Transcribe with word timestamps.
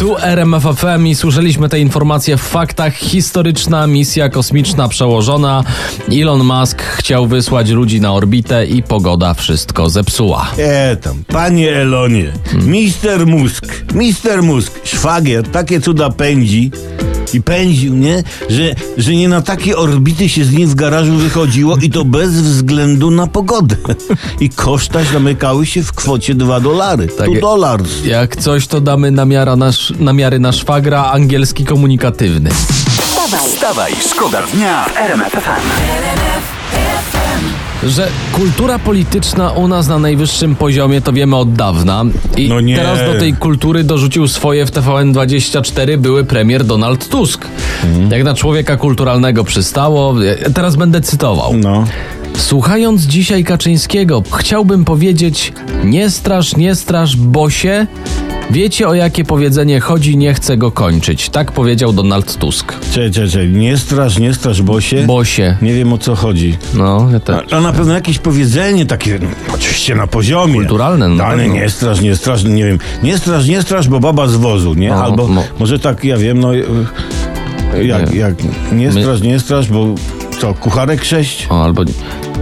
Tu 0.00 0.16
RMF 0.18 0.62
FM 0.62 1.06
i 1.06 1.14
słyszeliśmy 1.14 1.68
te 1.68 1.80
informacje 1.80 2.36
w 2.36 2.40
faktach. 2.40 2.94
Historyczna 2.94 3.86
misja 3.86 4.28
kosmiczna 4.28 4.88
przełożona. 4.88 5.64
Elon 6.12 6.44
Musk 6.44 6.82
chciał 6.82 7.26
wysłać 7.26 7.70
ludzi 7.70 8.00
na 8.00 8.12
orbitę 8.12 8.66
i 8.66 8.82
pogoda 8.82 9.34
wszystko 9.34 9.90
zepsuła. 9.90 10.50
E 10.58 10.96
tam, 10.96 11.24
panie 11.26 11.76
Elonie, 11.76 12.32
mister 12.52 13.26
Musk, 13.26 13.66
mister 13.94 14.42
Musk, 14.42 14.80
szwagier 14.84 15.48
takie 15.48 15.80
cuda 15.80 16.10
pędzi 16.10 16.70
i 17.34 17.42
pędził, 17.42 17.94
nie? 17.94 18.22
Że, 18.48 18.74
że 18.98 19.14
nie 19.14 19.28
na 19.28 19.42
takie 19.42 19.76
orbity 19.76 20.28
się 20.28 20.44
z 20.44 20.52
nim 20.52 20.68
w 20.68 20.74
garażu 20.74 21.12
wychodziło 21.12 21.76
i 21.76 21.90
to 21.90 22.04
bez 22.04 22.30
względu 22.30 23.10
na 23.10 23.26
pogodę. 23.26 23.76
I 24.40 24.48
koszta 24.50 25.04
zamykały 25.12 25.66
się 25.66 25.82
w 25.82 25.92
kwocie 25.92 26.34
2 26.34 26.60
dolary. 26.60 27.06
Tak 27.08 27.26
Tu 27.26 27.40
dolars. 27.40 28.04
Jak 28.04 28.36
coś, 28.36 28.66
to 28.66 28.80
damy 28.80 29.10
namiara 29.10 29.56
na, 29.56 29.68
sz- 29.68 30.00
namiary 30.00 30.38
na 30.38 30.52
szwagra, 30.52 31.04
angielski 31.04 31.64
komunikatywny. 31.64 32.50
Wstawaj, 32.50 33.40
Wstawaj, 33.48 33.92
szkoda 34.10 34.42
dnia 34.54 34.84
w 34.84 34.96
RMF 34.96 35.32
FM. 35.32 36.59
Że 37.86 38.08
kultura 38.32 38.78
polityczna 38.78 39.50
u 39.50 39.68
nas 39.68 39.88
na 39.88 39.98
najwyższym 39.98 40.56
poziomie 40.56 41.00
to 41.00 41.12
wiemy 41.12 41.36
od 41.36 41.52
dawna. 41.52 42.04
I 42.36 42.48
No 42.48 42.56
teraz 42.76 43.12
do 43.12 43.20
tej 43.20 43.34
kultury 43.34 43.84
dorzucił 43.84 44.28
swoje 44.28 44.66
w 44.66 44.70
TVN24 44.70 45.96
były 45.96 46.24
premier 46.24 46.64
Donald 46.64 47.08
Tusk. 47.08 47.46
Mhm. 47.84 48.10
Jak 48.10 48.24
na 48.24 48.34
człowieka 48.34 48.76
kulturalnego 48.76 49.44
przystało. 49.44 50.22
Ja 50.22 50.50
Teraz 50.54 50.76
będę 50.76 51.00
cytował. 51.00 51.56
No. 51.56 51.84
Słuchając 52.40 53.02
dzisiaj 53.02 53.44
Kaczyńskiego, 53.44 54.22
chciałbym 54.38 54.84
powiedzieć: 54.84 55.52
nie 55.84 56.10
strasz, 56.10 56.56
nie 56.56 56.74
strasz, 56.74 57.16
bosie. 57.16 57.86
Wiecie 58.50 58.88
o 58.88 58.94
jakie 58.94 59.24
powiedzenie 59.24 59.80
chodzi, 59.80 60.16
nie 60.16 60.34
chcę 60.34 60.56
go 60.56 60.70
kończyć. 60.72 61.28
Tak 61.28 61.52
powiedział 61.52 61.92
Donald 61.92 62.36
Tusk. 62.36 62.74
Cze, 62.92 63.10
cze, 63.10 63.28
cze, 63.28 63.46
nie 63.46 63.78
straż, 63.78 64.18
nie 64.18 64.34
straż, 64.34 64.62
bosie. 64.62 65.02
Bosie. 65.06 65.56
Nie 65.62 65.74
wiem 65.74 65.92
o 65.92 65.98
co 65.98 66.14
chodzi. 66.16 66.56
No, 66.74 67.08
ja 67.12 67.20
też. 67.20 67.52
A, 67.52 67.56
a 67.56 67.60
na 67.60 67.72
pewno 67.72 67.94
jakieś 67.94 68.18
powiedzenie 68.18 68.86
takie, 68.86 69.18
no, 69.22 69.28
oczywiście 69.54 69.94
na 69.94 70.06
poziomie. 70.06 70.54
Kulturalne, 70.54 71.08
no 71.08 71.16
Dane, 71.16 71.48
nie 71.48 71.70
straż, 71.70 72.00
nie 72.00 72.16
straż, 72.16 72.44
nie 72.44 72.64
wiem. 72.64 72.78
Nie 73.02 73.18
straż, 73.18 73.46
nie 73.48 73.62
straż, 73.62 73.88
bo 73.88 74.00
baba 74.00 74.26
z 74.26 74.36
wozu, 74.36 74.74
nie? 74.74 74.88
No, 74.88 74.94
Albo 75.04 75.28
no. 75.28 75.44
może 75.58 75.78
tak, 75.78 76.04
ja 76.04 76.16
wiem, 76.16 76.40
no... 76.40 76.54
e, 76.54 77.84
Jak, 77.84 78.12
Nie. 78.12 78.18
jak, 78.18 78.34
nie 78.72 78.92
straż, 78.92 79.20
nie 79.22 79.40
straż, 79.40 79.68
bo 79.68 79.94
co, 80.40 80.54
kucharek 80.54 81.04
sześć? 81.04 81.46
O, 81.50 81.64
albo 81.64 81.82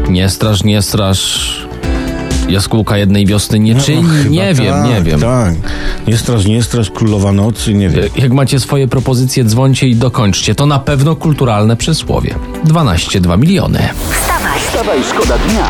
nie 0.09 0.29
strasz, 0.29 0.65
nie 0.65 0.83
strasz. 0.83 1.69
Jaskółka 2.49 2.99
jednej 2.99 3.27
wiosny 3.27 3.59
nie 3.59 3.75
czyni. 3.75 4.03
No, 4.03 4.09
chyba 4.09 4.31
nie 4.31 4.55
wiem, 4.55 4.73
tak, 4.75 4.87
nie 4.87 5.03
wiem. 5.03 5.21
Tak, 5.21 5.55
nie 6.07 6.17
straż, 6.17 6.47
nie 6.47 6.63
straż, 6.63 6.91
królowa 6.91 7.33
nocy, 7.33 7.75
nie 7.75 7.89
wiem. 7.89 8.05
Jak 8.17 8.33
macie 8.33 8.61
swoje 8.61 8.89
propozycje, 8.89 9.45
dzwońcie 9.45 9.89
i 9.89 9.97
dokończcie. 9.97 10.55
To 10.55 10.67
na 10.67 10.79
pewno 10.79 11.17
kulturalne 11.17 11.77
przysłowie. 11.77 12.35
12,2 12.65 13.39
miliony. 13.39 13.89
wstawaj, 14.11 14.61
Wstawaj, 14.61 14.99
szkoda 15.11 15.39
dnia. 15.39 15.67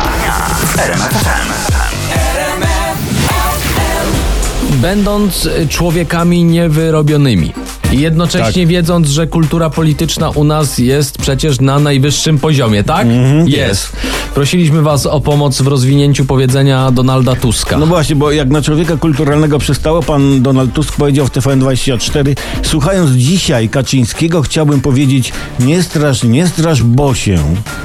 Będąc 4.81 5.49
człowiekami 5.69 6.43
niewyrobionymi 6.43 7.53
i 7.91 7.99
jednocześnie 7.99 8.63
Tak. 8.63 8.67
wiedząc, 8.71 9.07
że 9.09 9.27
kultura 9.27 9.69
polityczna 9.69 10.29
u 10.29 10.43
nas 10.43 10.77
jest 10.77 11.17
przecież 11.17 11.61
na 11.61 11.79
najwyższym 11.79 12.39
poziomie, 12.39 12.83
tak? 12.83 13.07
Mhm, 13.07 13.47
jest. 13.47 13.91
Prosiliśmy 14.33 14.81
was 14.81 15.05
o 15.05 15.21
pomoc 15.21 15.61
w 15.61 15.67
rozwinięciu 15.67 16.25
powiedzenia 16.25 16.91
Donalda 16.91 17.35
Tuska. 17.35 17.77
No 17.77 17.85
właśnie, 17.85 18.15
bo 18.15 18.31
jak 18.31 18.49
na 18.49 18.61
człowieka 18.61 18.97
kulturalnego 18.97 19.59
przystało, 19.59 20.03
pan 20.03 20.41
Donald 20.41 20.73
Tusk 20.73 20.95
powiedział 20.95 21.25
w 21.25 21.31
TVN24, 21.31 22.35
słuchając 22.63 23.11
dzisiaj 23.11 23.69
Kaczyńskiego, 23.69 24.41
chciałbym 24.41 24.81
powiedzieć, 24.81 25.33
nie 25.59 25.83
straż, 25.83 26.23
nie 26.23 26.47
straż, 26.47 26.83
bo 26.83 27.13
się. 27.13 27.37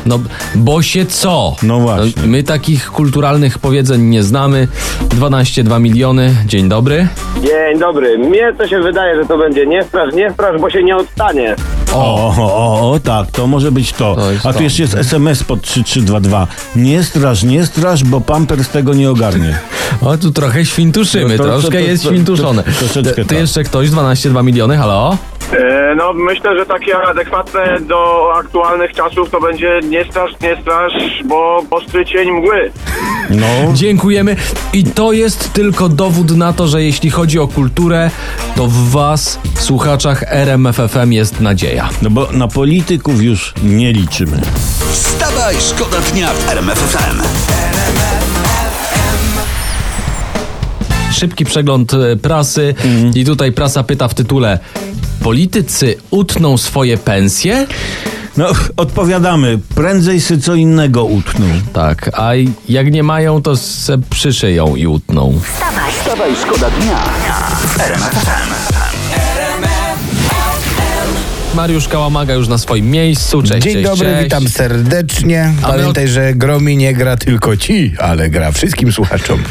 No, 0.06 0.19
bo 0.55 0.83
się 0.83 1.06
co? 1.06 1.56
No 1.62 1.81
właśnie. 1.81 2.23
my 2.27 2.43
takich 2.43 2.91
kulturalnych 2.91 3.59
powiedzeń 3.59 4.03
nie 4.03 4.23
znamy. 4.23 4.69
12,2 5.09 5.81
miliony. 5.81 6.34
Dzień 6.47 6.69
dobry. 6.69 7.09
Dzień 7.43 7.79
dobry. 7.81 8.19
Mnie 8.19 8.53
to 8.59 8.69
się 8.69 8.81
wydaje, 8.83 9.17
że 9.23 9.29
to 9.29 9.39
będzie 9.39 9.67
nie 9.67 9.84
straż, 9.94 10.15
nie 10.15 10.32
straż, 10.32 10.60
bo 10.60 10.71
się 10.71 10.82
nie 10.82 10.97
odstanie. 10.97 11.56
O, 11.93 12.27
o, 12.27 12.34
o, 12.38 12.91
o, 12.93 13.00
tak, 13.00 13.31
to 13.31 13.47
może 13.47 13.72
być 13.72 13.93
to. 13.93 14.15
To 14.15 14.31
jest 14.31 14.47
A 14.47 14.53
tu 14.53 14.59
to. 14.59 14.65
jeszcze 14.65 14.82
jest 14.82 14.94
SMS 14.94 15.44
pod 15.44 15.62
3322. 15.62 16.47
Nie 16.77 17.03
straż, 17.03 17.43
nie 17.43 17.66
straż, 17.66 18.05
bo 18.05 18.21
pampers 18.21 18.69
tego 18.69 18.94
nie 18.94 19.10
ogarnie. 19.10 19.59
O, 20.03 20.16
tu 20.19 20.31
trochę 20.32 20.65
świntuszymy, 20.65 21.37
No 21.37 21.44
to- 21.44 21.50
to- 21.50 21.50
troszkę 21.60 21.78
to- 21.78 21.84
jest 21.84 22.03
to- 22.05 22.09
świntuszone. 22.10 22.62
to- 22.62 22.71
troszeczkę 22.78 23.15
Ty 23.15 23.25
tak. 23.25 23.38
jeszcze 23.38 23.65
ktoś, 23.65 23.91
12,2 23.91 24.43
miliony, 24.43 24.77
halo? 24.77 25.16
E, 25.53 25.94
no 25.97 26.12
myślę, 26.12 26.59
że 26.59 26.66
takie 26.66 26.99
adekwatne 26.99 27.81
do 27.81 28.32
aktualnych 28.37 28.93
czasów 28.93 29.31
to 29.31 29.41
będzie 29.41 29.81
nie 29.88 30.05
straż, 30.05 30.31
nie 30.43 30.56
straż, 30.62 30.93
bo 31.25 31.62
ostry 31.71 32.06
cień 32.06 32.31
mgły. 32.31 32.71
No, 33.41 33.72
Dziękujemy. 33.75 34.37
I 34.72 34.84
to 34.84 35.12
jest 35.12 35.53
tylko 35.53 35.89
dowód 35.89 36.31
na 36.37 36.53
to, 36.53 36.69
że 36.69 36.83
jeśli 36.83 37.11
chodzi 37.11 37.39
o 37.39 37.49
kulturę, 37.49 38.11
to 38.56 38.67
w 38.67 38.91
was, 38.91 39.39
słuchaczach 39.59 40.22
RMFFM 40.28 41.12
jest 41.12 41.41
nadzieja. 41.41 41.89
no 42.03 42.11
bo 42.11 42.28
na 42.33 42.49
polityków 42.49 43.23
już 43.23 43.55
nie 43.62 43.93
liczymy. 43.93 44.41
Wstawaj, 44.93 45.55
szkoda 45.71 45.97
dnia 46.12 46.28
w 46.34 46.49
RMF 46.50 46.78
FM. 46.78 47.23
Szybki 51.12 51.44
przegląd 51.44 51.94
e, 51.94 52.17
prasy 52.17 52.75
Mhm. 52.84 53.15
i 53.15 53.25
tutaj 53.25 53.53
prasa 53.53 53.83
pyta 53.83 54.09
w 54.09 54.15
tytule 54.15 54.59
Politycy 55.23 55.97
utną 56.11 56.59
swoje 56.59 56.97
pensje? 56.99 57.67
No, 58.37 58.47
odpowiadamy, 58.77 59.59
prędzej 59.75 60.21
sy 60.21 60.41
co 60.41 60.55
innego 60.55 61.05
utną. 61.05 61.45
Tak, 61.72 62.11
a 62.15 62.31
jak 62.69 62.93
nie 62.93 63.03
mają, 63.03 63.43
to 63.43 63.56
se 63.56 63.99
przyszyją 63.99 64.77
i 64.77 64.87
utną. 64.87 65.41
wstawaj, 65.43 65.93
Wstawaj, 65.93 66.37
szkoda 66.37 66.71
dnia 66.71 66.99
FM. 67.69 68.64
Mariusz 71.55 71.89
Kałamaga 71.89 72.35
już 72.35 72.49
na 72.49 72.59
swoim 72.59 72.91
miejscu. 72.91 73.43
Cześć, 73.43 73.65
Dzień 73.65 73.73
cześć, 73.75 73.85
dobry, 73.89 74.07
cześć. 74.11 74.25
witam 74.25 74.49
serdecznie. 74.49 75.53
A 75.63 75.69
my 75.73 75.79
Pamiętaj, 75.79 76.09
że 76.09 76.35
gromi 76.35 76.77
nie 76.77 76.95
gra 76.95 77.17
tylko 77.17 77.57
ci, 77.57 77.95
ale 77.99 78.31
gra 78.31 78.53
wszystkim 78.53 78.93
słuchaczom. 78.93 79.43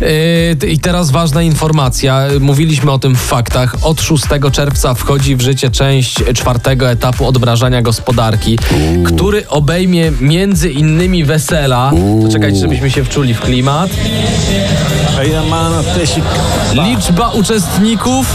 Yy, 0.00 0.56
t- 0.56 0.66
I 0.66 0.78
teraz 0.78 1.10
ważna 1.10 1.42
informacja. 1.42 2.26
Mówiliśmy 2.40 2.90
o 2.92 2.98
tym 2.98 3.16
w 3.16 3.20
faktach. 3.20 3.76
Od 3.82 4.00
6 4.00 4.24
czerwca 4.52 4.94
wchodzi 4.94 5.36
w 5.36 5.40
życie 5.40 5.70
część 5.70 6.14
czwartego 6.34 6.90
etapu 6.90 7.26
odmrażania 7.26 7.82
gospodarki, 7.82 8.58
który 9.04 9.48
obejmie 9.48 10.12
między 10.20 10.70
innymi 10.70 11.24
wesela. 11.24 11.92
To 12.22 12.32
czekajcie, 12.32 12.58
żebyśmy 12.58 12.90
się 12.90 13.04
wczuli 13.04 13.34
w 13.34 13.40
klimat. 13.40 13.90
Liczba 16.72 17.28
uczestników 17.30 18.26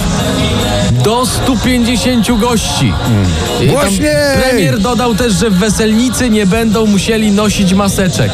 do 0.91 1.25
150 1.25 2.39
gości. 2.39 2.93
Głośniej! 3.67 4.09
Premier 4.41 4.79
dodał 4.79 5.15
też, 5.15 5.33
że 5.33 5.49
weselnicy 5.49 6.29
nie 6.29 6.45
będą 6.45 6.85
musieli 6.85 7.31
nosić 7.31 7.73
maseczek. 7.73 8.31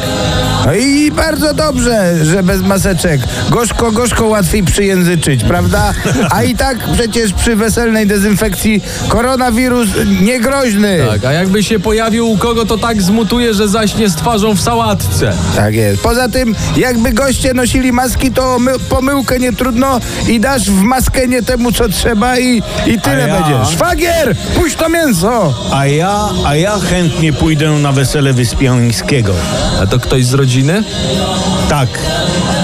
No 0.66 0.74
i 0.74 1.10
bardzo 1.10 1.54
dobrze, 1.54 2.24
że 2.24 2.42
bez 2.42 2.62
maseczek. 2.62 3.20
Gorzko, 3.50 3.92
gorzko 3.92 4.26
łatwiej 4.26 4.62
przyjęzyczyć, 4.62 5.44
prawda? 5.44 5.94
A 6.30 6.42
i 6.42 6.54
tak 6.54 6.78
przecież 6.94 7.32
przy 7.32 7.56
weselnej 7.56 8.06
dezynfekcji 8.06 8.82
koronawirus 9.08 9.88
niegroźny. 10.20 10.98
Tak, 11.10 11.24
a 11.24 11.32
jakby 11.32 11.62
się 11.62 11.80
pojawił 11.80 12.30
u 12.30 12.36
kogo, 12.38 12.66
to 12.66 12.78
tak 12.78 13.02
zmutuje, 13.02 13.54
że 13.54 13.68
zaśnie 13.68 14.08
z 14.08 14.14
twarzą 14.14 14.54
w 14.54 14.60
sałatce. 14.60 15.32
Tak 15.56 15.74
jest. 15.74 16.02
Poza 16.02 16.28
tym, 16.28 16.54
jakby 16.76 17.12
goście 17.12 17.54
nosili 17.54 17.92
maski, 17.92 18.30
to 18.30 18.58
my, 18.58 18.78
pomyłkę 18.78 19.38
nie 19.38 19.52
trudno 19.52 20.00
i 20.28 20.40
dasz 20.40 20.70
w 20.70 20.80
maskę 20.82 21.28
nie 21.28 21.42
temu, 21.42 21.72
co 21.72 21.88
trzeba 21.88 22.38
i, 22.38 22.62
i 22.86 23.00
tyle 23.00 23.28
ja? 23.28 23.40
będzie. 23.40 23.72
Szwagier, 23.72 24.36
puść 24.56 24.76
to 24.76 24.88
mięso! 24.88 25.54
A 25.72 25.86
ja, 25.86 26.28
a 26.46 26.56
ja 26.56 26.78
chętnie 26.78 27.32
pójdę 27.32 27.70
na 27.70 27.92
wesele 27.92 28.32
Wyspiańskiego. 28.32 29.32
A 29.82 29.86
to 29.86 29.98
ktoś 29.98 30.24
z 30.24 30.34
rodziny? 30.34 30.49
Tak, 31.68 31.88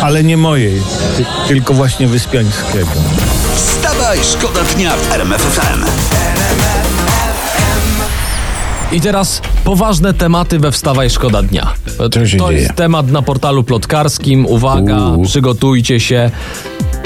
ale 0.03 0.25
nie 0.25 0.37
mojej, 0.37 0.83
ty- 1.17 1.25
tylko 1.49 1.75
właśnie 1.75 2.07
Wyspiańskiego. 2.07 2.89
Wstawaj, 3.57 4.19
szkoda 4.33 4.61
dnia 4.75 4.93
w 4.97 5.13
RMF 5.13 5.43
FM. 5.43 5.85
I 8.93 9.01
teraz 9.01 9.41
poważne 9.65 10.15
tematy 10.15 10.59
we 10.59 10.73
Wstawaj 10.73 11.11
Szkoda 11.11 11.43
Dnia. 11.43 11.73
Co 12.13 12.27
się 12.27 12.37
to 12.39 12.49
dzieje? 12.49 12.61
jest 12.61 12.75
temat 12.75 13.11
na 13.11 13.23
portalu 13.23 13.65
plotkarskim. 13.65 14.47
Uwaga, 14.47 14.99
Uuu. 14.99 15.25
przygotujcie 15.25 16.01
się. 16.01 16.31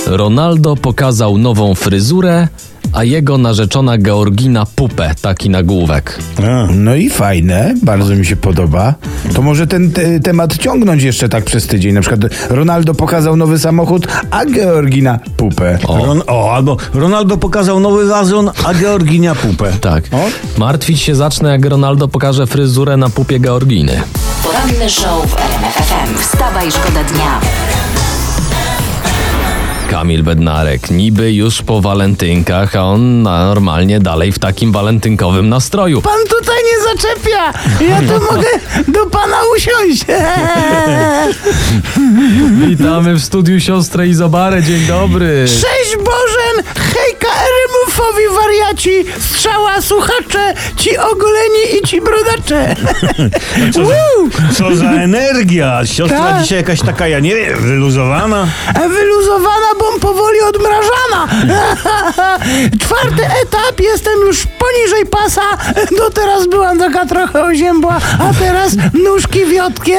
Ronaldo 0.07 0.77
pokazał 0.77 1.39
nową 1.39 1.75
fryzurę, 1.75 2.49
a 2.93 3.05
jego 3.05 3.39
narzeczona 3.39 3.99
Georgina 3.99 4.67
pupę. 4.77 5.15
Taki 5.23 5.51
nagłówek. 5.51 6.19
A. 6.39 6.67
No 6.73 6.95
i 6.95 7.11
fajne, 7.11 7.75
bardzo 7.83 8.15
mi 8.15 8.27
się 8.27 8.37
podoba. 8.37 8.95
To 9.35 9.43
może 9.43 9.67
ten 9.67 9.93
te, 9.93 10.21
temat 10.21 10.57
ciągnąć 10.57 11.03
jeszcze 11.03 11.29
tak 11.29 11.45
przez 11.45 11.67
tydzień. 11.67 11.95
Na 11.95 12.01
przykład 12.01 12.21
Ronaldo 12.51 12.95
pokazał 12.95 13.37
nowy 13.37 13.59
samochód, 13.59 14.07
a 14.31 14.47
Georgina 14.47 15.19
pupę. 15.37 15.79
O. 15.87 16.07
Ron, 16.07 16.23
o, 16.27 16.55
albo 16.55 16.77
Ronaldo 16.95 17.37
pokazał 17.37 17.81
nowy 17.81 18.07
wazon, 18.07 18.51
a 18.65 18.75
Georginia 18.75 19.35
pupę. 19.35 19.73
Tak. 19.81 20.05
O. 20.13 20.29
Martwić 20.59 21.01
się 21.01 21.15
zacznę, 21.15 21.51
jak 21.51 21.65
Ronaldo 21.65 22.09
pokaże 22.09 22.47
fryzurę 22.47 22.97
na 22.97 23.11
pupie 23.11 23.41
Georginy. 23.41 24.03
Poranny 24.45 24.91
show 24.91 25.31
w 25.31 25.35
RMF 25.35 25.75
FM. 25.75 26.19
Wstawaj, 26.19 26.71
szkoda 26.71 27.05
dnia. 27.05 27.41
Kamil 29.91 30.23
Bednarek, 30.23 30.91
niby 30.91 31.33
już 31.33 31.63
po 31.63 31.81
walentynkach, 31.81 32.77
a 32.77 32.83
on 32.83 33.23
normalnie 33.23 34.01
dalej 34.01 34.33
w 34.33 34.39
takim 34.39 34.73
walentynkowym 34.73 35.49
nastroju. 35.49 36.03
Pan 36.03 36.21
tutaj 36.29 36.57
nie 36.65 36.83
zaczepia! 36.83 37.53
Ja 37.89 37.99
tu 38.01 38.25
mogę 38.33 38.49
do 38.89 39.07
pana 39.07 39.37
usiąść. 39.57 40.05
Witamy 42.69 43.15
w 43.15 43.21
studiu 43.21 43.61
siostrę 43.61 44.09
Izobarę, 44.09 44.63
dzień 44.63 44.87
dobry. 44.87 45.45
Cześć 45.47 45.97
Bożen! 45.97 46.50
Hejka 46.67 47.29
RMF-owi 47.29 48.23
wariaci! 48.41 49.05
Strzała 49.21 49.81
słuchacze! 49.83 50.55
Ci 50.77 50.99
ogoleni 50.99 51.79
i 51.79 51.87
ci 51.87 52.01
brodacze! 52.01 52.77
Co 53.75 53.85
za, 53.87 53.95
co 54.59 54.77
za 54.77 54.91
energia! 54.91 55.81
Siostra 55.87 56.19
Tak. 56.19 56.43
dzisiaj 56.43 56.59
jakaś 56.59 56.81
taka, 56.81 57.09
ja 57.09 57.21
nie 57.21 57.35
wiem, 57.35 57.59
wyluzowana. 57.61 58.47
Wyluzowana, 58.89 59.67
bom 59.79 60.01
powoli 60.01 60.41
odmrażana! 60.41 61.29
Czwarty 62.81 63.23
etap, 63.25 63.81
jestem 63.81 64.21
już 64.27 64.47
poniżej 64.47 65.07
pasa. 65.11 65.43
Do 65.99 66.11
teraz 66.11 66.47
byłam 66.47 66.79
taka 66.79 67.07
trochę 67.07 67.45
oziębła, 67.45 68.01
a 68.19 68.35
teraz 68.35 68.77
nóżki 69.05 69.47
wiotkie. 69.47 69.99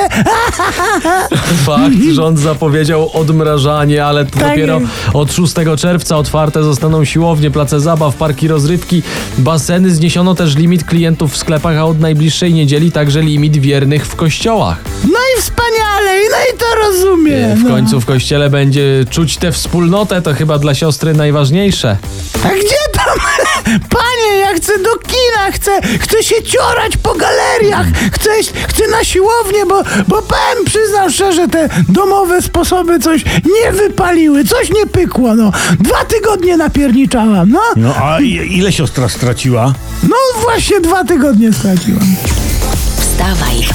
Fakt, 1.65 1.95
rząd 2.11 2.39
zapowiedział 2.39 3.09
odmrażanie, 3.13 4.05
ale 4.05 4.25
to 4.25 4.39
Tak 4.39 4.49
dopiero 4.49 4.81
od 5.13 5.33
6 5.33 5.53
czerwca 5.77 6.17
otwarte 6.17 6.63
zostaną 6.63 7.05
siłownie, 7.05 7.51
place 7.51 7.79
zabaw, 7.79 8.15
parki 8.15 8.47
rozrywki, 8.47 9.03
baseny. 9.37 9.91
Zniesiono 9.91 10.35
też 10.35 10.55
limit 10.55 10.83
klientów 10.83 11.33
w 11.33 11.37
sklepach, 11.37 11.77
a 11.77 11.85
od 11.85 11.99
najbliższej 11.99 12.53
niedzieli 12.53 12.91
także 12.91 13.21
limit 13.21 13.57
wiernych 13.57 14.05
w 14.05 14.15
kościołach. 14.15 14.77
No 15.03 15.19
i 15.37 15.41
wspaniale, 15.41 16.11
no 16.31 16.37
i 16.53 16.57
to 16.57 16.60
rozumiem. 16.85 17.57
W 17.57 17.63
no. 17.63 17.69
końcu 17.69 18.01
w 18.01 18.05
kościele 18.05 18.49
będzie 18.49 19.05
czuć 19.09 19.37
tę 19.37 19.51
wspólnotę, 19.51 20.21
to 20.21 20.33
chyba 20.33 20.59
dla 20.59 20.75
siostry 20.75 21.13
najważniejsze. 21.13 21.97
A 22.43 22.47
gdzie 22.47 22.81
tam? 22.93 23.19
Panie, 23.97 24.37
ja 24.39 24.53
chcę 24.53 24.77
do 24.77 24.89
kina, 24.97 25.51
chcę, 25.51 25.81
chcę 25.99 26.23
się 26.23 26.43
ciorać 26.43 26.97
po 26.97 27.15
galeriach, 27.15 27.87
chcę, 28.11 28.29
chcę 28.67 28.87
na 28.87 29.03
siłownię, 29.03 29.65
bo, 29.69 29.83
bo 30.07 30.21
powiem, 30.21 30.65
przyznam 30.65 31.11
szczerze, 31.11 31.47
te 31.47 31.69
domowe 31.89 32.41
sposoby 32.41 32.99
coś 32.99 33.23
nie 33.25 33.71
wypaliły, 33.71 34.45
coś 34.45 34.69
nie 34.69 34.85
pykło, 34.85 35.35
no. 35.35 35.51
Dwa 35.79 36.05
tygodnie 36.05 36.57
napierniczałam, 36.57 37.51
no. 37.51 37.61
No 37.75 37.95
a 37.95 38.19
ile 38.49 38.71
siostra 38.71 39.09
straciła? 39.09 39.73
No 40.03 40.15
właśnie 40.41 40.81
dwa 40.81 41.03
tygodnie 41.03 41.53
straciłam. 41.53 42.15